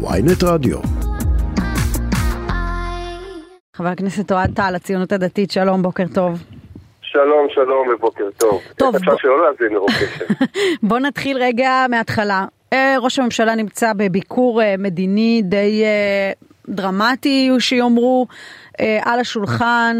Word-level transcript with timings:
ויינט 0.00 0.42
רדיו. 0.44 0.78
חבר 3.76 3.88
הכנסת 3.88 4.32
אוהד 4.32 4.54
טל, 4.54 4.72
הציונות 4.76 5.12
הדתית, 5.12 5.50
שלום, 5.50 5.82
בוקר 5.82 6.04
טוב. 6.14 6.42
שלום, 7.02 7.46
שלום 7.54 7.88
ובוקר 7.88 8.24
טוב. 8.36 8.60
טוב, 8.76 8.96
אפשר 8.96 9.16
שלא 9.16 9.44
להאזין 9.44 9.72
לרוב 9.72 9.90
קשב. 9.90 10.24
בוא 10.88 10.98
נתחיל 10.98 11.36
רגע 11.36 11.86
מההתחלה. 11.90 12.44
אה, 12.72 12.96
ראש 13.00 13.18
הממשלה 13.18 13.54
נמצא 13.54 13.92
בביקור 13.92 14.62
אה, 14.62 14.74
מדיני 14.78 15.42
די 15.44 15.82
אה, 15.84 16.32
דרמטי, 16.68 17.50
שיאמרו, 17.58 18.26
על 19.02 19.20
השולחן 19.20 19.96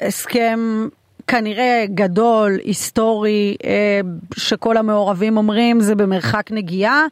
הסכם 0.00 0.88
כנראה 1.26 1.84
גדול, 1.94 2.52
היסטורי, 2.64 3.56
שכל 4.36 4.76
המעורבים 4.76 5.36
אומרים 5.36 5.80
זה 5.80 5.94
במרחק 5.94 6.50
נגיעה. 6.50 7.06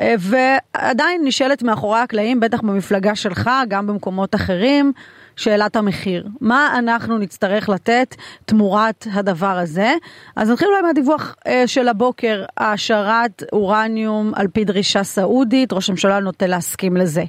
אה, 0.00 0.14
ועדיין 0.18 1.20
נשאלת 1.24 1.62
מאחורי 1.62 1.98
הקלעים, 1.98 2.40
בטח 2.40 2.60
במפלגה 2.60 3.14
שלך, 3.14 3.50
גם 3.68 3.86
במקומות 3.86 4.34
אחרים, 4.34 4.92
שאלת 5.36 5.76
המחיר. 5.76 6.26
מה 6.40 6.74
אנחנו 6.78 7.18
נצטרך 7.18 7.68
לתת 7.68 8.14
תמורת 8.46 9.06
הדבר 9.14 9.56
הזה? 9.62 9.92
אז 10.36 10.50
נתחיל 10.50 10.68
אולי 10.68 10.82
מהדיווח 10.82 11.36
אה, 11.46 11.62
של 11.66 11.88
הבוקר, 11.88 12.44
העשרת 12.56 13.42
אורניום 13.52 14.32
על 14.36 14.48
פי 14.48 14.64
דרישה 14.64 15.04
סעודית, 15.04 15.72
ראש 15.72 15.88
הממשלה 15.88 16.20
נוטה 16.20 16.46
להסכים 16.46 16.96
לזה. 16.96 17.22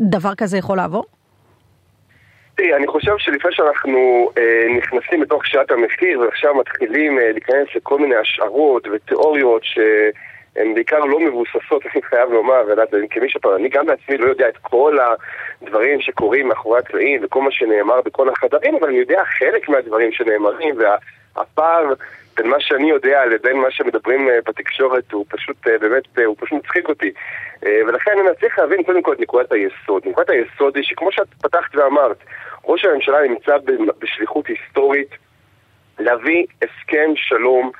דבר 0.00 0.34
כזה 0.34 0.58
יכול 0.58 0.76
לעבור? 0.76 1.04
תראי, 2.56 2.74
אני 2.74 2.86
חושב 2.86 3.12
שלפני 3.18 3.50
שאנחנו 3.52 4.30
אה, 4.38 4.76
נכנסים 4.78 5.22
לתוך 5.22 5.46
שעת 5.46 5.70
המחיר 5.70 6.20
ועכשיו 6.20 6.54
מתחילים 6.54 7.18
אה, 7.18 7.32
להיכנס 7.32 7.68
לכל 7.76 7.98
מיני 7.98 8.16
השערות 8.16 8.86
ותיאוריות 8.86 9.62
שהן 10.56 10.74
בעיקר 10.74 10.98
לא 10.98 11.20
מבוססות, 11.20 11.86
אני 11.94 12.02
חייב 12.02 12.30
לומר, 12.30 12.62
ולדעת, 12.66 12.88
כמי 13.10 13.28
שפעם, 13.28 13.54
אני 13.56 13.68
גם 13.68 13.86
בעצמי 13.86 14.18
לא 14.18 14.28
יודע 14.28 14.48
את 14.48 14.56
כל 14.56 14.98
הדברים 15.62 16.00
שקורים 16.00 16.48
מאחורי 16.48 16.78
הקלעים 16.78 17.20
וכל 17.24 17.42
מה 17.42 17.50
שנאמר 17.50 18.00
בכל 18.00 18.28
החדרים, 18.28 18.74
אבל 18.74 18.88
אני 18.88 18.98
יודע 18.98 19.22
חלק 19.38 19.68
מהדברים 19.68 20.12
שנאמרים 20.12 20.74
והפער 20.78 21.94
בין 22.36 22.48
מה 22.48 22.60
שאני 22.60 22.90
יודע 22.90 23.26
לבין 23.26 23.56
מה 23.56 23.70
שמדברים 23.70 24.28
אה, 24.28 24.38
בתקשורת 24.46 25.12
הוא 25.12 25.24
פשוט, 25.28 25.56
אה, 25.68 25.78
באמת, 25.78 26.18
אה, 26.18 26.24
הוא 26.24 26.36
פשוט 26.38 26.58
מצחיק 26.64 26.88
אותי. 26.88 27.12
ולכן 27.62 28.10
אני 28.20 28.28
צריך 28.40 28.58
להבין 28.58 28.82
קודם 28.82 29.02
כל 29.02 29.12
את 29.12 29.20
נקודת 29.20 29.52
היסוד. 29.52 30.02
נקודת 30.06 30.30
היסוד 30.30 30.76
היא 30.76 30.84
שכמו 30.84 31.12
שאת 31.12 31.34
פתחת 31.42 31.76
ואמרת, 31.76 32.16
ראש 32.64 32.84
הממשלה 32.84 33.28
נמצא 33.28 33.56
בשליחות 33.98 34.46
היסטורית 34.46 35.08
להביא 35.98 36.46
הסכם 36.62 37.10
שלום 37.16 37.70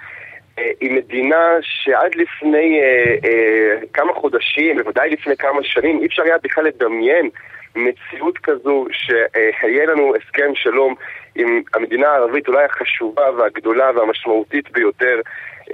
אה, 0.59 0.71
עם 0.81 0.95
מדינה 0.95 1.57
שעד 1.61 2.15
לפני 2.15 2.81
אה, 2.81 3.15
אה, 3.25 3.87
כמה 3.93 4.13
חודשים, 4.13 4.77
בוודאי 4.77 5.11
לפני 5.11 5.37
כמה 5.37 5.63
שנים, 5.63 6.01
אי 6.01 6.07
אפשר 6.07 6.23
היה 6.23 6.37
בכלל 6.43 6.65
לדמיין 6.65 7.31
מציאות 7.77 8.39
כזו 8.39 8.87
שהיה 8.91 9.87
לנו 9.87 10.15
הסכם 10.17 10.55
שלום 10.55 10.95
עם 11.35 11.63
המדינה 11.75 12.09
הערבית 12.09 12.49
אולי 12.49 12.65
החשובה 12.65 13.31
והגדולה 13.39 13.91
והמשמעותית 13.95 14.71
ביותר 14.71 15.21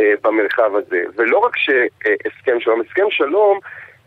אה, 0.01 0.13
במרחב 0.23 0.77
הזה. 0.77 1.03
ולא 1.17 1.39
רק 1.39 1.57
שהסכם 1.57 2.61
שלום, 2.61 2.81
הסכם 2.81 3.11
שלום 3.11 3.59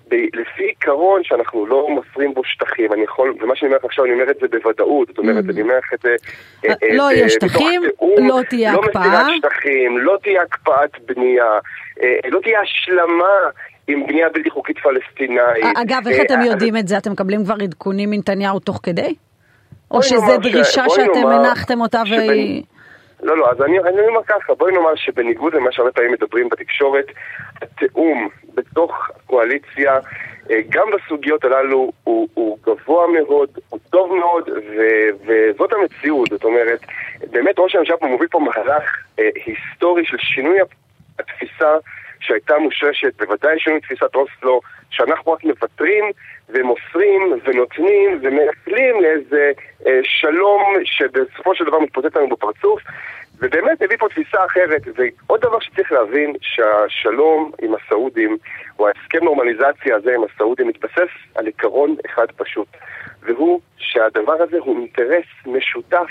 ב- 0.10 0.36
לפי 0.40 0.64
עיקרון 0.64 1.22
שאנחנו 1.24 1.66
לא 1.66 1.88
מוסרים 1.90 2.34
בו 2.34 2.42
שטחים, 2.44 2.94
אני 2.94 3.04
יכול, 3.04 3.34
ומה 3.42 3.56
שאני 3.56 3.68
אומר 3.68 3.78
לך 3.78 3.86
עכשיו 3.86 4.06
אני 4.06 4.14
אומר 4.14 4.32
את 4.32 4.38
זה 4.42 4.48
בוודאות, 4.48 5.08
זאת 5.08 5.18
אומרת, 5.18 5.46
Mm. 5.46 5.52
אני 5.52 5.62
אומר 5.62 5.78
לך 5.78 5.94
את 5.94 6.00
זה... 6.04 6.10
אה, 6.66 6.74
אה, 6.84 6.96
לא 6.96 7.08
אה, 7.08 7.14
יהיה 7.14 7.26
מתוך 7.26 7.50
שטחים, 7.50 7.82
לא 8.18 8.40
תהיה 8.50 8.74
לא 8.74 8.80
הקפאה. 8.86 9.02
מסירת 9.02 9.26
שטחים, 9.38 9.98
לא 9.98 10.18
תהיה 10.24 10.42
הקפאת 10.42 10.92
בנייה, 11.06 11.52
לא 12.32 12.40
תהיה 12.44 12.60
השלמה 12.62 13.36
עם 13.88 14.08
בנייה 14.08 14.30
בלתי 14.30 14.50
חוקית 14.50 14.78
פלסטינאית. 14.80 15.78
אגב, 15.78 16.08
איך 16.08 16.22
אתם 16.22 16.42
יודעים 16.42 16.78
את 16.78 16.88
זה? 16.88 16.98
אתם 16.98 17.12
מקבלים 17.12 17.44
כבר 17.46 17.56
עדכונים 17.64 18.10
מנתניהו 18.10 18.60
תוך 18.60 18.80
כדי? 18.84 19.16
או 19.92 20.04
שזו 20.04 20.38
דרישה 20.38 20.84
שאתם 20.90 21.28
הנחתם 21.28 21.82
אותה 21.82 22.02
והיא... 22.10 22.64
לא, 23.26 23.38
לא, 23.38 23.52
אז 23.52 23.62
אני, 23.62 23.80
אני 23.80 24.08
אומר 24.08 24.24
ככה, 24.24 24.54
בואי 24.56 24.74
נאמר 24.74 24.96
שבניגוד 24.96 25.54
למה 25.54 25.72
שהרבה 25.72 25.92
פעמים 25.92 26.12
מדברים 26.12 26.50
בתקשורת, 26.50 27.06
התיאום 27.62 28.30
בתוך 28.56 29.10
הקואליציה, 29.16 30.00
אה, 30.52 30.60
גם 30.70 30.88
בסוגיות 30.94 31.44
הללו, 31.44 31.92
הוא, 32.04 32.28
הוא 32.34 32.58
גבוה 32.64 33.08
מאוד, 33.08 33.50
הוא 33.70 33.80
טוב 33.90 34.16
מאוד, 34.16 34.50
ו, 34.50 34.82
וזאת 35.26 35.74
המציאות. 35.74 36.30
זאת 36.30 36.44
אומרת, 36.44 36.80
באמת 37.32 37.56
ראש 37.60 37.76
הממשלה 37.76 37.98
פה 37.98 38.08
מוביל 38.08 38.28
פה 38.28 38.40
מהלך 38.40 38.84
אה, 39.20 39.30
היסטורי 39.46 40.06
של 40.06 40.18
שינוי 40.18 40.58
התפיסה 41.20 41.78
שהייתה 42.20 42.58
מושרשת, 42.58 43.22
בוודאי 43.22 43.60
שינוי 43.60 43.82
תפיסת 43.82 44.16
אוסלו, 44.16 44.62
שאנחנו 44.90 45.32
רק 45.32 45.44
מוותרים 45.44 46.06
ומוסרים 46.50 47.40
ונותנים 47.44 48.20
ומייחלים 48.22 49.02
לאיזה 49.02 49.52
אה, 49.88 50.00
שלום 50.04 50.64
שבסופו 50.84 51.56
של 51.56 51.66
דבר 51.66 51.80
מתפוצץ 51.80 52.16
לנו 52.16 52.30
בפרצוף 52.30 52.82
ובאמת 53.40 53.82
הביא 53.82 53.98
פה 53.98 54.10
תפיסה 54.10 54.46
אחרת 54.46 54.82
ועוד 54.96 55.42
דבר 55.42 55.60
שצריך 55.60 55.92
להבין 55.92 56.34
שהשלום 56.42 57.52
עם 57.62 57.76
הסעודים 57.76 58.38
או 58.80 58.88
ההסכם 58.88 59.24
נורמליזציה 59.24 59.96
הזה 59.96 60.16
עם 60.16 60.22
הסעודים 60.24 60.68
מתבסס 60.68 61.12
על 61.36 61.46
עיקרון 61.46 61.96
אחד 62.06 62.26
פשוט 62.38 62.68
והוא 63.22 63.60
שהדבר 63.78 64.42
הזה 64.42 64.58
הוא 64.60 64.80
אינטרס 64.80 65.26
משותף 65.46 66.10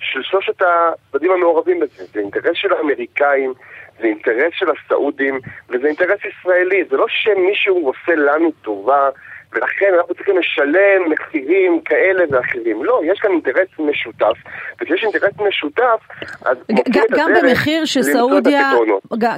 של 0.00 0.22
שלושת 0.22 0.62
הצדדים 0.62 1.30
המעורבים 1.30 1.80
בזה. 1.80 2.04
זה 2.04 2.20
אינטרס 2.20 2.54
של 2.54 2.72
האמריקאים 2.72 3.54
זה 4.00 4.04
אינטרס 4.04 4.52
של 4.52 4.66
הסעודים 4.70 5.40
וזה 5.68 5.86
אינטרס 5.86 6.18
ישראלי. 6.24 6.84
זה 6.90 6.96
לא 6.96 7.06
שמישהו 7.08 7.86
עושה 7.86 8.14
לנו 8.14 8.52
טובה 8.62 9.08
ולכן 9.52 9.86
אנחנו 9.98 10.14
צריכים 10.14 10.38
לשלם 10.38 11.10
מחירים 11.10 11.80
כאלה 11.84 12.24
ואחרים. 12.30 12.84
לא, 12.84 13.00
יש 13.04 13.18
כאן 13.20 13.30
אינטרס 13.30 13.68
משותף, 13.78 14.36
וכשיש 14.80 15.04
אינטרס 15.04 15.32
משותף, 15.48 16.00
אז 16.44 16.56
מוצאים 16.70 17.04
את 17.04 17.18
גם 17.18 17.30
הדרך 17.30 17.44
במחיר 17.44 17.84
שסעודיה, 17.84 18.72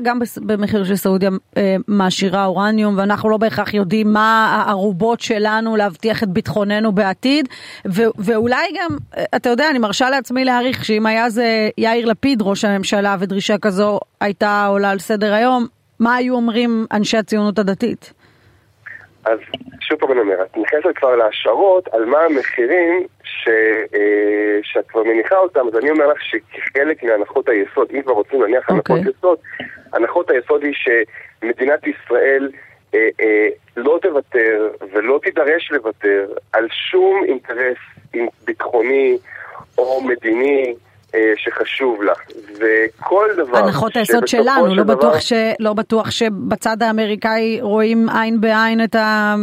גם 0.03 0.19
במחיר 0.37 0.85
שסעודיה 0.85 1.31
אה, 1.57 1.77
מעשירה 1.89 2.45
אורניום 2.45 2.99
ואנחנו 2.99 3.31
לא 3.31 3.37
בהכרח 3.37 3.75
יודעים 3.75 4.13
מה 4.13 4.63
הערובות 4.67 5.21
שלנו 5.21 5.77
להבטיח 5.77 6.23
את 6.23 6.29
ביטחוננו 6.29 6.93
בעתיד 6.93 7.49
ו- 7.89 8.11
ואולי 8.19 8.67
גם, 8.79 8.97
אה, 9.17 9.25
אתה 9.37 9.49
יודע, 9.49 9.71
אני 9.71 9.79
מרשה 9.79 10.11
לעצמי 10.11 10.45
להעריך 10.45 10.85
שאם 10.85 11.07
היה 11.07 11.31
זה 11.31 11.69
יאיר 11.79 12.07
לפיד 12.07 12.43
ראש 12.43 12.65
הממשלה 12.65 13.17
ודרישה 13.21 13.59
כזו 13.59 14.01
הייתה 14.21 14.67
עולה 14.67 14.91
על 14.91 14.99
סדר 14.99 15.35
היום, 15.35 15.67
מה 16.01 16.15
היו 16.15 16.35
אומרים 16.35 16.87
אנשי 16.93 17.17
הציונות 17.17 17.59
הדתית? 17.59 18.20
אז 19.25 19.39
שוב 19.81 19.99
פעם 19.99 20.13
אני 20.13 20.21
אומר, 20.21 20.43
את 20.43 20.57
נכנסת 20.57 20.97
כבר 20.97 21.17
להשערות 21.17 21.89
על 21.89 22.05
מה 22.05 22.19
המחירים 22.19 23.07
ש, 23.25 23.49
אה, 23.95 24.59
שאת 24.63 24.89
כבר 24.89 25.03
מניחה 25.03 25.37
אותם, 25.37 25.69
אז 25.69 25.77
אני 25.77 25.91
אומר 25.91 26.07
לך 26.07 26.23
שכחלק 26.23 27.03
מהנחות 27.03 27.49
היסוד, 27.49 27.89
אם 27.95 28.03
כבר 28.03 28.13
רוצים 28.13 28.43
להניח 28.43 28.71
אוקיי. 28.71 28.97
הנחות 28.97 29.15
יסוד, 29.17 29.39
הנחות 29.93 30.31
היסוד 30.31 30.63
היא 30.63 30.75
שמדינת 30.75 31.81
ישראל 31.87 32.51
אה, 32.95 33.09
אה, 33.21 33.49
לא 33.77 33.99
תוותר 34.03 34.71
ולא 34.93 35.21
תידרש 35.23 35.71
לוותר 35.73 36.33
על 36.53 36.69
שום 36.71 37.25
אינטרס 37.25 37.79
ביטחוני 38.45 39.19
או 39.79 40.01
מדיני 40.05 40.75
שחשוב 41.37 42.03
לה. 42.03 42.13
וכל 42.59 43.29
דבר... 43.37 43.59
הנחות 43.59 43.97
היסוד 43.97 44.29
שלנו, 44.29 44.71
של 44.71 44.77
לא 44.77 44.83
דבר- 44.83 44.95
בטוח, 44.95 45.21
ש, 45.21 45.33
לא 45.61 45.73
בטוח 45.73 46.11
שבצד 46.11 46.83
האמריקאי 46.83 47.59
רואים 47.61 48.09
עין 48.09 48.41
בעין 48.41 48.85
את 48.85 48.95
ה, 48.95 49.35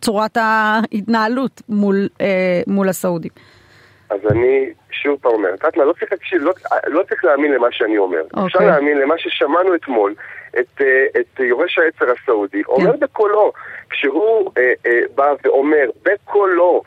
צורת 0.00 0.36
ההתנהלות 0.40 1.62
מול, 1.68 2.08
אה, 2.20 2.26
מול 2.66 2.88
הסעודים. 2.88 3.30
אז 4.10 4.20
אני 4.30 4.70
שוב 4.90 5.18
פעם 5.22 5.32
אומר, 5.32 5.56
קטנה, 5.56 5.84
לא 5.84 5.92
צריך 5.92 6.12
להקשיב, 6.12 6.42
לא, 6.42 6.52
לא 6.86 7.02
צריך 7.02 7.24
להאמין 7.24 7.52
למה 7.52 7.66
שאני 7.70 7.98
אומר. 7.98 8.22
אוקיי. 8.22 8.46
אפשר 8.46 8.58
להאמין 8.58 8.98
למה 8.98 9.14
ששמענו 9.18 9.74
אתמול, 9.74 10.14
את, 10.60 10.80
אה, 10.80 11.20
את 11.20 11.40
יורש 11.40 11.78
העצר 11.78 12.12
הסעודי, 12.12 12.62
אומר 12.68 12.92
בקולו, 13.00 13.52
כשהוא 13.90 14.50
אה, 14.58 14.72
אה, 14.86 15.00
בא 15.14 15.34
ואומר 15.44 15.90
בקולו 16.02 16.82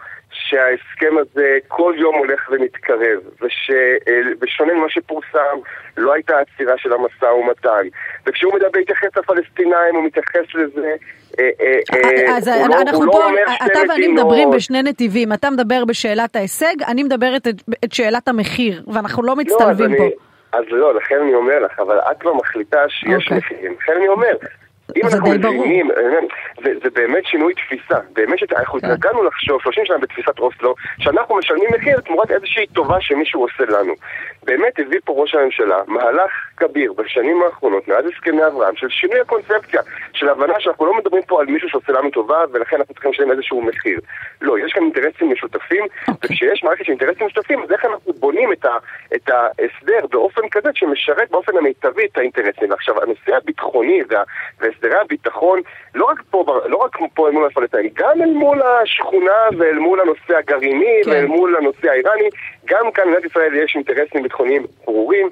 שההסכם 0.49 1.17
הזה 1.17 1.57
כל 1.67 1.93
יום 1.97 2.15
הולך 2.15 2.49
ומתקרב, 2.51 3.19
ובשונה 3.41 4.73
ממה 4.73 4.89
שפורסם, 4.89 5.57
לא 5.97 6.13
הייתה 6.13 6.33
עצירה 6.39 6.77
של 6.77 6.93
המשא 6.93 7.25
ומתן. 7.25 7.87
וכשהוא 8.25 8.53
מדבר, 8.53 8.79
התייחס 8.79 9.17
לפלסטינאים, 9.17 9.95
הוא 9.95 10.03
מתייחס 10.03 10.55
לזה... 10.55 10.95
אה, 11.39 11.49
אה, 11.61 11.79
אה, 11.93 12.37
אז 12.37 12.47
לא- 12.47 12.81
אנחנו 12.81 13.05
לא 13.05 13.11
פה, 13.11 13.19
שתי 13.53 13.65
אתה 13.65 13.79
ואני. 13.89 14.07
מדברים 14.07 14.51
בשני 14.51 14.83
נתיבים, 14.83 15.33
אתה 15.33 15.49
מדבר 15.49 15.85
בשאלת 15.85 16.35
ההישג, 16.35 16.83
אני 16.87 17.03
מדברת 17.03 17.47
את, 17.47 17.55
את 17.85 17.93
שאלת 17.93 18.27
המחיר, 18.27 18.83
ואנחנו 18.93 19.23
לא 19.23 19.35
מצטלבים 19.35 19.91
לא, 19.91 19.97
פה. 19.97 20.09
אז, 20.57 20.63
לא, 20.69 20.95
לכן 20.95 21.15
אני 21.21 21.33
אומר 21.33 21.59
לך, 21.59 21.79
אבל 21.79 21.97
את 22.11 22.21
כבר 22.21 22.33
מחליטה 22.33 22.89
שיש 22.89 23.23
אוקיי. 23.23 23.37
מחירים. 23.37 23.75
לכן 23.81 23.93
אני 23.97 24.07
אומר, 24.07 24.35
אם 24.95 25.01
אנחנו. 25.05 25.29
מבינים, 25.29 25.91
אה, 25.91 25.95
זה, 26.63 26.71
זה 26.83 26.89
באמת 26.89 27.25
שינוי 27.25 27.53
תפיסה. 27.53 27.99
באמת 28.13 28.39
שאנחנו 28.39 28.79
כן. 28.79 28.87
התרגלנו 28.87 29.23
לחשוב 29.23 29.61
30 29.61 29.85
שנה 29.85 29.97
בתפיסת 29.97 30.39
אוסלו, 30.39 30.75
שאנחנו 30.99 31.35
משלמים 31.35 31.69
מחיר 31.75 31.99
תמורת 31.99 32.31
איזושהי 32.31 32.67
טובה 32.67 33.01
שמישהו 33.01 33.41
עושה 33.41 33.63
לנו. 33.63 33.93
באמת 34.43 34.79
הביא 34.79 34.99
פה 35.05 35.13
ראש 35.17 35.35
הממשלה 35.35 35.77
מהלך 35.87 36.31
כביר 36.57 36.93
בשנים 36.93 37.43
האחרונות, 37.43 37.87
מאז 37.87 38.05
הסכמי 38.05 38.47
אברהם, 38.47 38.75
של 38.75 38.89
שינוי 38.89 39.19
הקונספציה, 39.19 39.81
של 40.13 40.29
הבנה 40.29 40.53
שאנחנו 40.59 40.85
לא 40.85 40.97
מדברים 40.97 41.23
פה 41.23 41.41
על 41.41 41.45
מישהו 41.45 41.69
שעושה 41.69 41.91
לנו 41.91 42.09
טובה, 42.09 42.43
ולכן 42.51 42.75
אנחנו 42.75 42.93
צריכים 42.93 43.11
לשלם 43.11 43.31
איזשהו 43.31 43.61
מחיר. 43.61 43.99
לא, 44.41 44.59
יש 44.59 44.73
כאן 44.73 44.83
אינטרסים 44.83 45.31
משותפים, 45.31 45.83
אוקיי. 46.07 46.13
וכשיש 46.31 46.63
מערכת 46.63 46.85
של 46.85 46.91
אינטרסים 46.91 47.27
משותפים, 47.27 47.63
אז 47.63 47.71
איך 47.71 47.85
אנחנו 47.85 48.13
בונים 48.13 48.53
את, 48.53 48.65
ה, 48.65 48.77
את 49.23 49.29
ההסדר 49.29 50.07
באופן 50.11 50.41
כזה 50.51 50.69
שמשרת 50.73 51.31
באופן 51.31 51.57
המיטבי 51.57 52.05
את 52.05 52.17
האינטרסים. 52.17 52.71
עכשיו, 52.71 53.03
הנושא 53.03 53.35
הביטחוני 53.35 54.01
וה, 54.09 54.23
והסדרי 54.59 54.99
הביטחון, 54.99 55.61
לא 55.95 56.05
רק 56.05 56.21
פה, 56.29 56.59
לא 56.65 56.77
רק 56.77 56.97
פה 57.13 57.27
אל 57.27 57.33
מול 57.33 57.45
הפלסטינים, 57.45 57.89
גם 57.93 58.21
אל 58.21 58.33
מול 58.33 58.61
השכונה 58.61 59.47
ואל 59.57 59.79
מול 59.79 59.99
הנושא 60.01 60.37
הגרעיני 60.37 61.01
כן. 61.05 61.09
ואל 61.09 61.25
מול 61.25 61.55
הנושא 61.55 61.89
האיראני, 61.89 62.29
גם 62.65 62.91
כאן 62.91 63.03
במדינת 63.03 63.25
ישראל 63.25 63.55
יש 63.55 63.75
אינטרסים 63.75 64.23
ביטחוניים 64.23 64.65
ברורים. 64.85 65.29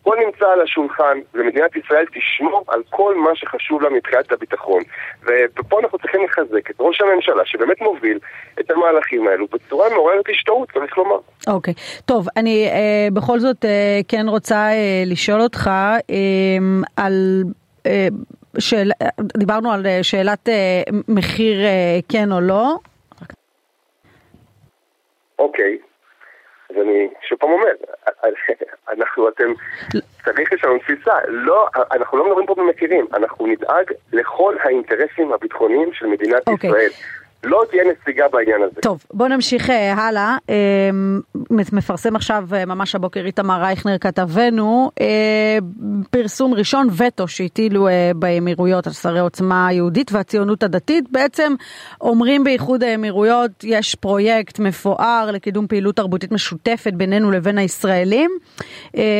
הכל 0.00 0.16
נמצא 0.26 0.46
על 0.52 0.60
השולחן, 0.60 1.18
ומדינת 1.34 1.76
ישראל 1.76 2.04
תשמור 2.14 2.64
על 2.68 2.82
כל 2.90 3.14
מה 3.16 3.30
שחשוב 3.34 3.82
לה 3.82 3.90
מבחינת 3.90 4.32
הביטחון. 4.32 4.82
ופה 5.22 5.80
אנחנו 5.80 5.98
צריכים 5.98 6.20
לחזק 6.24 6.70
את 6.70 6.76
ראש 6.80 7.00
הממשלה, 7.00 7.42
שבאמת 7.44 7.80
מוביל 7.80 8.18
את 8.60 8.70
המהלכים 8.70 9.28
האלו 9.28 9.46
בצורה 9.46 9.88
מעוררת 9.90 10.28
השתאות, 10.30 10.70
צריך 10.72 10.98
לומר. 10.98 11.18
אוקיי, 11.46 11.74
טוב, 12.04 12.26
אני 12.36 12.68
אה, 12.68 13.08
בכל 13.12 13.38
זאת 13.38 13.64
אה, 13.64 14.00
כן 14.08 14.28
רוצה 14.28 14.56
אה, 14.56 15.02
לשאול 15.06 15.40
אותך 15.40 15.70
אה, 16.10 16.16
על... 16.96 17.42
אה, 17.86 18.08
שאל, 18.58 18.90
דיברנו 19.36 19.72
על 19.72 19.86
אה, 19.86 19.98
שאלת 20.02 20.48
אה, 20.48 20.82
מחיר 21.08 21.64
אה, 21.64 21.98
כן 22.08 22.32
או 22.32 22.40
לא. 22.40 22.76
אוקיי, 25.38 25.78
אז 26.70 26.76
אני 26.82 27.08
שוב 27.28 27.38
פעם 27.38 27.50
אומר, 27.50 27.72
אנחנו, 28.92 29.28
אתם, 29.28 29.52
צריך 30.24 30.64
לנו 30.64 30.78
תפיסה, 30.78 31.14
לא, 31.28 31.68
אנחנו 31.92 32.18
לא 32.18 32.26
מדברים 32.26 32.46
פה 32.46 32.54
במחירים, 32.54 33.06
אנחנו 33.14 33.46
נדאג 33.46 33.92
לכל 34.12 34.56
האינטרסים 34.62 35.32
הביטחוניים 35.32 35.92
של 35.92 36.06
מדינת 36.06 36.48
אוקיי. 36.48 36.70
ישראל. 36.70 36.90
לא 37.44 37.64
תהיה 37.70 37.82
נסיגה 37.84 38.24
בעניין 38.32 38.62
הזה. 38.62 38.80
טוב, 38.80 39.04
בוא 39.14 39.28
נמשיך 39.28 39.70
אה, 39.70 39.92
הלאה. 39.92 40.36
אה, 40.50 40.90
מפרסם 41.50 42.16
עכשיו, 42.16 42.48
אה, 42.54 42.66
ממש 42.66 42.94
הבוקר, 42.94 43.24
איתמר 43.24 43.60
רייכנר 43.60 43.98
כתבנו, 43.98 44.90
אה, 45.00 45.58
פרסום 46.10 46.54
ראשון, 46.54 46.88
וטו 46.96 47.28
שהטילו 47.28 47.88
באמירויות 48.16 48.86
על 48.86 48.92
שרי 48.92 49.20
עוצמה 49.20 49.68
יהודית 49.72 50.12
והציונות 50.12 50.62
הדתית. 50.62 51.04
בעצם 51.10 51.54
אומרים 52.00 52.44
באיחוד 52.44 52.82
האמירויות, 52.82 53.50
יש 53.64 53.94
פרויקט 53.94 54.58
מפואר 54.58 55.30
לקידום 55.32 55.66
פעילות 55.66 55.96
תרבותית 55.96 56.32
משותפת 56.32 56.92
בינינו 56.92 57.30
לבין 57.30 57.58
הישראלים, 57.58 58.30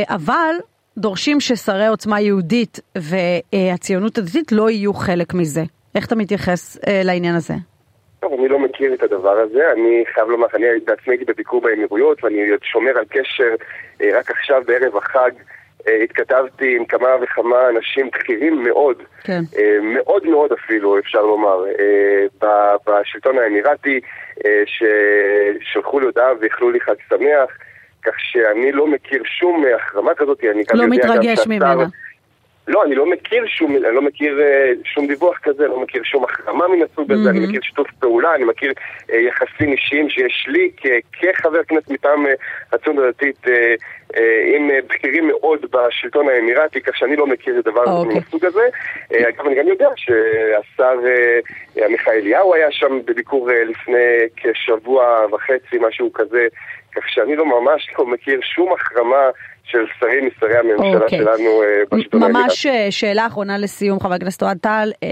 אבל... 0.09 0.55
דורשים 0.99 1.41
ששרי 1.41 1.87
עוצמה 1.87 2.21
יהודית 2.21 2.81
והציונות 2.97 4.19
הדתית 4.19 4.53
לא 4.53 4.71
יהיו 4.71 4.95
חלק 4.95 5.35
מזה. 5.35 5.65
איך 5.95 6.07
אתה 6.07 6.15
מתייחס 6.15 6.79
לעניין 7.05 7.35
הזה? 7.35 7.55
טוב, 8.21 8.33
אני 8.33 8.49
לא 8.49 8.59
מכיר 8.59 8.95
את 8.95 9.03
הדבר 9.03 9.39
הזה, 9.39 9.73
אני 9.73 10.05
חייב 10.15 10.29
לומר, 10.29 10.47
אני 10.55 10.67
בעצמי 10.85 11.15
הייתי 11.15 11.25
בביקור 11.25 11.61
באמירויות 11.61 12.25
ואני 12.25 12.39
שומר 12.63 12.99
על 12.99 13.05
קשר 13.09 13.55
אה, 14.01 14.19
רק 14.19 14.31
עכשיו 14.31 14.63
בערב 14.67 14.97
החג. 14.97 15.31
אה, 15.89 16.03
התכתבתי 16.05 16.77
עם 16.77 16.85
כמה 16.85 17.09
וכמה 17.23 17.69
אנשים 17.69 18.11
בכירים 18.15 18.65
מאוד, 18.65 19.03
כן. 19.25 19.41
אה, 19.59 19.79
מאוד 19.83 20.27
מאוד 20.27 20.53
אפילו, 20.53 20.99
אפשר 20.99 21.23
לומר, 21.23 21.65
בשלטון 22.87 23.39
האמירתי, 23.39 24.01
ששלחו 24.67 26.01
לי 26.01 26.07
הודעה 26.07 26.33
ואיחלו 26.41 26.71
לי 26.71 26.81
חג 26.81 26.95
שמח, 27.09 27.51
כך 28.03 28.13
שאני 28.17 28.73
לא 28.73 28.87
מכיר 28.87 29.23
שום 29.25 29.65
החרמה 29.77 30.15
כזאת, 30.15 30.45
אני 30.45 30.63
לא 30.75 30.87
מתרגש 30.87 31.47
ממנה. 31.47 31.85
לא, 32.71 32.85
אני 32.85 32.95
לא 32.95 33.07
מכיר 33.07 33.47
שום, 33.47 33.77
אני 33.77 33.95
לא 33.95 34.03
מכיר 34.03 34.41
אה, 34.41 34.73
שום 34.85 35.07
דיווח 35.07 35.39
כזה, 35.43 35.69
לא 35.69 35.81
מכיר 35.81 36.03
שום 36.05 36.25
החרמה 36.25 36.69
מן 36.69 36.83
הסוג 36.83 37.13
הזה, 37.13 37.31
אני 37.31 37.47
מכיר 37.47 37.61
שיתוף 37.63 37.89
פעולה, 38.01 38.35
אני 38.35 38.45
מכיר 38.45 38.73
אה, 39.13 39.17
יחסים 39.21 39.73
אישיים 39.73 40.11
שיש 40.11 40.45
לי 40.49 40.71
כ- 40.77 40.87
כחבר 41.13 41.65
כנסת 41.65 41.91
מטעם 41.91 42.27
אה, 42.27 42.33
הציונות 42.73 43.05
הדתית 43.05 43.49
אה, 43.49 43.75
אה, 44.17 44.57
עם 44.57 44.71
אה, 44.71 44.79
בכירים 44.89 45.29
מאוד 45.29 45.67
בשלטון 45.73 46.29
האמירתי, 46.29 46.81
כך 46.81 46.97
שאני 46.97 47.17
לא 47.17 47.27
מכיר 47.27 47.61
דבר 47.65 47.85
אוקיי. 47.85 48.15
מן 48.15 48.21
הסוג 48.29 48.45
הזה. 48.45 48.69
אה, 49.15 49.29
אגב, 49.29 49.47
אני 49.47 49.55
גם 49.55 49.69
יודע 49.69 49.89
שהשר 49.97 50.99
אה, 51.07 51.87
עמיחי 51.87 52.11
אליהו 52.11 52.55
היה 52.55 52.71
שם 52.71 53.01
בביקור 53.05 53.51
אה, 53.51 53.65
לפני 53.65 53.99
כשבוע 54.37 55.27
וחצי, 55.33 55.79
משהו 55.81 56.13
כזה, 56.13 56.47
כך 56.95 57.09
שאני 57.09 57.37
לא 57.37 57.47
ממש 57.47 57.91
לא 57.99 58.07
מכיר 58.07 58.41
שום 58.43 58.73
החרמה 58.73 59.31
של 59.71 59.79
שרים 60.01 60.27
משרי 60.27 60.59
הממשלה 60.59 61.05
אוקיי. 61.05 61.19
שלנו 61.19 61.63
אה, 61.63 61.99
בשלטון 61.99 62.23
האמירתי. 62.23 62.43
ממש 62.43 62.67
אה, 62.67 62.87
שאלה 62.91 63.27
אחרונה 63.27 63.59
לסיום, 63.59 64.01
חבר 64.01 64.15
הכנסת 64.15 64.43
אוהד 64.43 64.59
טל. 64.59 64.93
אה, 65.03 65.09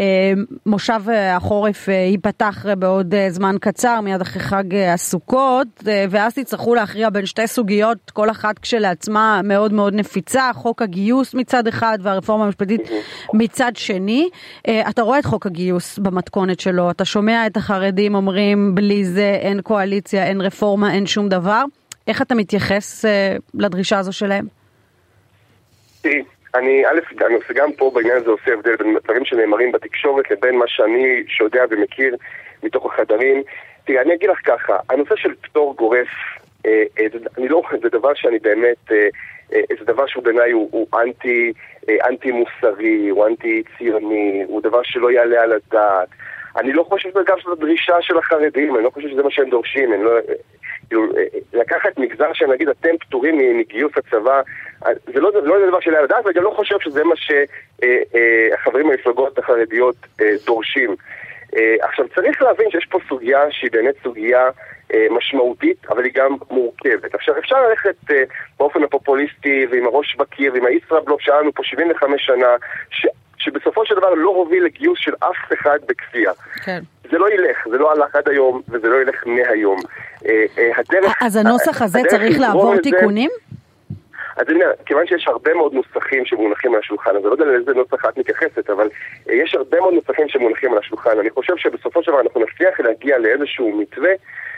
מושב 0.66 1.00
החורף 1.36 1.88
ייפתח 1.88 2.66
בעוד 2.78 3.14
זמן 3.28 3.56
קצר, 3.60 4.00
מיד 4.00 4.20
אחרי 4.20 4.42
חג 4.42 4.74
הסוכות, 4.74 5.66
ואז 6.10 6.34
תצטרכו 6.34 6.74
להכריע 6.74 7.10
בין 7.10 7.26
שתי 7.26 7.46
סוגיות, 7.46 8.10
כל 8.10 8.30
אחת 8.30 8.58
כשלעצמה 8.58 9.40
מאוד 9.44 9.72
מאוד 9.72 9.94
נפיצה, 9.94 10.50
חוק 10.54 10.82
הגיוס 10.82 11.34
מצד 11.34 11.66
אחד 11.66 11.98
והרפורמה 12.02 12.44
המשפטית 12.44 12.80
מצד 13.34 13.72
שני. 13.74 14.28
אתה 14.88 15.02
רואה 15.02 15.18
את 15.18 15.24
חוק 15.24 15.46
הגיוס 15.46 15.98
במתכונת 15.98 16.60
שלו, 16.60 16.90
אתה 16.90 17.04
שומע 17.04 17.46
את 17.46 17.56
החרדים 17.56 18.14
אומרים, 18.14 18.74
בלי 18.74 19.04
זה 19.04 19.38
אין 19.40 19.60
קואליציה, 19.60 20.26
אין 20.26 20.40
רפורמה, 20.40 20.94
אין 20.94 21.06
שום 21.06 21.28
דבר. 21.28 21.64
איך 22.08 22.22
אתה 22.22 22.34
מתייחס 22.34 23.04
אה, 23.04 23.36
לדרישה 23.54 23.98
הזו 23.98 24.12
שלהם? 24.12 24.44
תראי, 26.02 26.22
אני, 26.54 26.86
א', 26.86 27.24
אני 27.26 27.34
עושה 27.34 27.52
גם 27.54 27.72
פה 27.72 27.90
בעניין 27.94 28.16
הזה 28.16 28.30
עושה 28.30 28.52
הבדל 28.52 28.76
בין 28.76 28.96
דברים 29.04 29.24
שנאמרים 29.24 29.72
בתקשורת 29.72 30.30
לבין 30.30 30.58
מה 30.58 30.64
שאני 30.68 31.22
שיודע 31.28 31.64
ומכיר 31.70 32.16
מתוך 32.62 32.86
החדרים. 32.86 33.42
תראי, 33.84 34.00
אני 34.00 34.14
אגיד 34.14 34.30
לך 34.30 34.38
ככה, 34.44 34.76
הנושא 34.90 35.16
של 35.16 35.34
פטור 35.42 35.74
גורף, 35.76 36.08
אה, 36.66 36.82
אה, 36.98 37.06
אני 37.38 37.48
לא, 37.48 37.62
זה 37.82 37.88
דבר 37.88 38.14
שאני 38.14 38.38
באמת, 38.38 38.92
אה, 38.92 39.08
אה, 39.52 39.60
זה 39.78 39.84
דבר 39.84 40.06
שהוא 40.06 40.24
בעיניי 40.24 40.50
הוא, 40.50 40.68
הוא 40.72 40.86
אנטי, 41.02 41.52
אה, 41.88 42.08
אנטי 42.08 42.30
מוסרי, 42.30 43.08
הוא 43.08 43.26
אנטי 43.26 43.62
ציוני, 43.78 44.44
הוא 44.48 44.62
דבר 44.62 44.80
שלא 44.82 45.10
יעלה 45.10 45.42
על 45.42 45.52
הדעת. 45.52 46.08
אני 46.56 46.72
לא 46.72 46.82
חושב 46.82 47.10
שזה 47.10 47.20
גם 47.26 47.36
דרישה 47.58 47.96
של 48.00 48.18
החרדים, 48.18 48.76
אני 48.76 48.84
לא 48.84 48.90
חושב 48.90 49.08
שזה 49.08 49.22
מה 49.22 49.30
שהם 49.30 49.50
דורשים, 49.50 50.04
לא... 50.04 50.10
כאילו, 50.88 51.16
אה, 51.16 51.22
לקחת 51.52 51.98
מגזר 51.98 52.32
שהם 52.32 52.52
נגיד 52.52 52.68
אתם 52.68 52.96
פטורים 53.00 53.58
מגיוס 53.58 53.92
הצבא, 53.96 54.40
אה, 54.86 54.92
זה 55.14 55.20
לא, 55.20 55.30
לא 55.44 55.68
דבר 55.68 55.80
שלא 55.80 56.00
לדעת, 56.02 56.24
ואני 56.24 56.34
גם 56.34 56.42
לא 56.42 56.50
חושב 56.50 56.76
שזה 56.80 57.04
מה 57.04 57.14
שהחברים 57.16 58.88
במפלגות 58.88 59.38
החרדיות 59.38 59.96
אה, 60.20 60.34
דורשים. 60.46 60.96
אה, 61.56 61.74
עכשיו 61.80 62.04
צריך 62.14 62.42
להבין 62.42 62.70
שיש 62.70 62.86
פה 62.90 62.98
סוגיה 63.08 63.40
שהיא 63.50 63.70
באמת 63.72 63.94
סוגיה 64.02 64.50
אה, 64.94 65.06
משמעותית, 65.10 65.86
אבל 65.88 66.04
היא 66.04 66.12
גם 66.14 66.36
מורכבת. 66.50 67.14
עכשיו 67.14 67.38
אפשר 67.38 67.68
ללכת 67.68 67.96
אה, 68.10 68.22
באופן 68.58 68.82
הפופוליסטי 68.82 69.66
ועם 69.70 69.86
הראש 69.86 70.16
בקיר 70.16 70.52
ועם 70.52 70.66
הישראבלוף 70.66 71.20
שהיה 71.20 71.40
לנו 71.40 71.52
פה 71.54 71.62
75 71.64 72.26
שנה, 72.26 72.56
ש... 72.90 73.06
שבסופו 73.38 73.86
של 73.86 73.94
דבר 73.94 74.14
לא 74.14 74.30
הוביל 74.30 74.64
לגיוס 74.64 74.98
של 75.00 75.12
אף 75.20 75.52
אחד 75.52 75.78
בכפייה. 75.86 76.32
כן. 76.64 76.80
זה 77.10 77.18
לא 77.18 77.30
ילך, 77.30 77.68
זה 77.70 77.78
לא 77.78 77.92
הלך 77.92 78.14
עד 78.14 78.28
היום, 78.28 78.62
וזה 78.68 78.88
לא 78.88 79.02
ילך 79.02 79.26
מהיום. 79.26 79.78
אה, 80.26 80.44
אה, 80.58 80.70
הדרך... 80.76 81.22
אז 81.22 81.36
הנוסח 81.36 81.82
הזה 81.82 81.98
הדרך 81.98 82.10
צריך 82.10 82.40
לעבור 82.40 82.76
תיקונים? 82.76 83.30
אז 84.36 84.46
אני 84.48 84.54
אומר, 84.54 84.72
כיוון 84.86 85.06
שיש 85.06 85.28
הרבה 85.28 85.54
מאוד 85.54 85.72
נוסחים 85.72 86.24
שמונחים 86.26 86.74
על 86.74 86.80
השולחן, 86.80 87.10
אז 87.10 87.16
אני 87.16 87.24
לא 87.24 87.30
יודע 87.30 87.44
לאיזה 87.44 87.74
נוסח 87.74 88.04
את 88.08 88.18
מתייחסת, 88.18 88.70
אבל 88.70 88.88
אה, 89.28 89.34
יש 89.34 89.54
הרבה 89.54 89.80
מאוד 89.80 89.94
נוסחים 89.94 90.28
שמונחים 90.28 90.72
על 90.72 90.78
השולחן. 90.78 91.18
אני 91.20 91.30
חושב 91.30 91.56
שבסופו 91.56 92.02
של 92.02 92.10
דבר 92.10 92.20
אנחנו 92.20 92.40
נצליח 92.40 92.80
להגיע 92.80 93.18
לאיזשהו 93.18 93.78
מתווה 93.80 94.10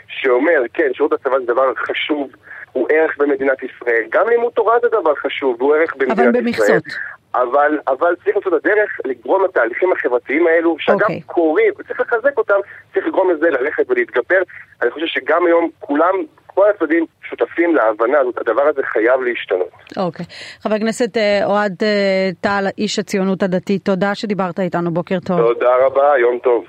שאומר, 0.07 0.61
כן, 0.73 0.89
שירות 0.93 1.13
הצבא 1.13 1.39
זה 1.39 1.45
דבר 1.45 1.73
חשוב, 1.75 2.29
הוא 2.71 2.87
ערך 2.91 3.17
במדינת 3.17 3.57
ישראל. 3.63 4.03
גם 4.09 4.29
לימוד 4.29 4.53
תורה 4.53 4.79
זה 4.81 4.87
דבר 4.87 5.15
חשוב, 5.15 5.61
הוא 5.61 5.75
ערך 5.75 5.95
במדינת 5.95 6.19
אבל 6.19 6.27
ישראל. 6.27 6.43
במכסות. 6.43 6.83
אבל, 7.35 7.79
אבל 7.87 8.15
צריך 8.23 8.35
למצוא 8.35 8.57
את 8.57 8.65
הדרך 8.65 8.99
לגרום 9.05 9.43
לתהליכים 9.43 9.91
החברתיים 9.91 10.47
האלו, 10.47 10.75
שאגב 10.79 11.01
אוקיי. 11.01 11.21
קורים, 11.21 11.73
וצריך 11.79 11.99
לחזק 11.99 12.37
אותם, 12.37 12.59
צריך 12.93 13.07
לגרום 13.07 13.31
לזה 13.31 13.49
ללכת 13.49 13.83
ולהתגבר. 13.89 14.41
אני 14.81 14.91
חושב 14.91 15.05
שגם 15.05 15.45
היום 15.45 15.69
כולם, 15.79 16.13
כל 16.45 16.69
הצדדים 16.69 17.05
שותפים 17.29 17.75
להבנה 17.75 18.19
הזאת, 18.19 18.37
הדבר 18.37 18.61
הזה 18.61 18.81
חייב 18.83 19.21
להשתנות. 19.21 19.69
אוקיי. 19.97 20.25
חבר 20.63 20.75
הכנסת 20.75 21.17
אה, 21.17 21.45
אוהד 21.45 21.75
אה, 21.83 22.29
טל, 22.41 22.65
איש 22.77 22.99
הציונות 22.99 23.43
הדתית, 23.43 23.85
תודה 23.85 24.15
שדיברת 24.15 24.59
איתנו, 24.59 24.91
בוקר 24.91 25.19
טוב. 25.19 25.37
תודה 25.37 25.75
רבה, 25.85 26.17
יום 26.17 26.39
טוב. 26.43 26.65